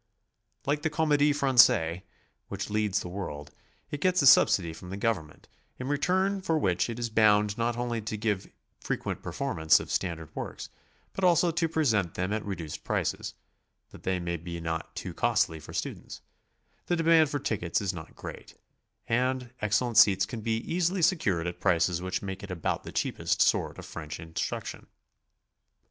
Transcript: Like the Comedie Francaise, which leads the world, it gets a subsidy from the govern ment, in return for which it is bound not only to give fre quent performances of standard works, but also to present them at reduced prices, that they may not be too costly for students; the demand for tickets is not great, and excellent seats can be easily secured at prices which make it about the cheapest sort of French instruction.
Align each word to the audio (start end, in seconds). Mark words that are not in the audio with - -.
Like 0.65 0.81
the 0.81 0.89
Comedie 0.89 1.31
Francaise, 1.31 2.01
which 2.47 2.71
leads 2.71 3.01
the 3.01 3.07
world, 3.07 3.51
it 3.91 4.01
gets 4.01 4.23
a 4.23 4.25
subsidy 4.25 4.73
from 4.73 4.89
the 4.89 4.97
govern 4.97 5.27
ment, 5.27 5.47
in 5.77 5.87
return 5.89 6.41
for 6.41 6.57
which 6.57 6.89
it 6.89 6.97
is 6.97 7.11
bound 7.11 7.55
not 7.55 7.77
only 7.77 8.01
to 8.01 8.17
give 8.17 8.49
fre 8.79 8.95
quent 8.95 9.21
performances 9.21 9.79
of 9.79 9.91
standard 9.91 10.35
works, 10.35 10.69
but 11.13 11.23
also 11.23 11.51
to 11.51 11.69
present 11.69 12.15
them 12.15 12.33
at 12.33 12.43
reduced 12.43 12.83
prices, 12.83 13.35
that 13.91 14.01
they 14.01 14.19
may 14.19 14.37
not 14.59 14.93
be 14.95 14.99
too 14.99 15.13
costly 15.13 15.59
for 15.59 15.71
students; 15.71 16.21
the 16.87 16.95
demand 16.95 17.29
for 17.29 17.37
tickets 17.37 17.79
is 17.79 17.93
not 17.93 18.15
great, 18.15 18.55
and 19.07 19.51
excellent 19.61 19.99
seats 19.99 20.25
can 20.25 20.41
be 20.41 20.57
easily 20.61 21.03
secured 21.03 21.45
at 21.45 21.59
prices 21.59 22.01
which 22.01 22.23
make 22.23 22.41
it 22.41 22.49
about 22.49 22.83
the 22.83 22.91
cheapest 22.91 23.39
sort 23.39 23.77
of 23.77 23.85
French 23.85 24.19
instruction. 24.19 24.87